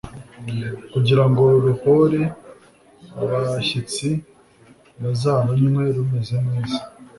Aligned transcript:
kugirango 0.91 1.43
ruhore 1.65 2.21
abashyitsi 3.21 4.09
bazarunywe 5.01 5.83
rumeze 5.95 6.35
neza 6.47 6.79